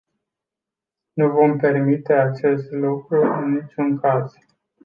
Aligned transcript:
Nu 1.19 1.27
vom 1.35 1.57
permite 1.57 2.13
acest 2.13 2.71
lucru 2.71 3.21
în 3.23 3.53
niciun 3.53 3.99
caz. 3.99 4.33